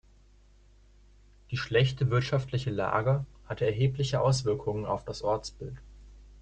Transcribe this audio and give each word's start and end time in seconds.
Die 1.51 1.57
schlechte 1.57 2.09
wirtschaftliche 2.09 2.71
Lage 2.71 3.23
hatte 3.47 3.67
erhebliche 3.67 4.19
Auswirkungen 4.19 4.87
auf 4.87 5.05
das 5.05 5.21
Ortsbild. 5.21 5.77